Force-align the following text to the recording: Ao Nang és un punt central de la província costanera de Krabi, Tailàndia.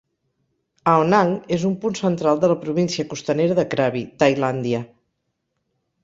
Ao 0.91 1.01
Nang 1.11 1.33
és 1.57 1.65
un 1.69 1.75
punt 1.83 1.97
central 1.99 2.41
de 2.43 2.49
la 2.51 2.55
província 2.63 3.05
costanera 3.11 3.57
de 3.59 3.65
Krabi, 3.75 4.01
Tailàndia. 4.23 4.81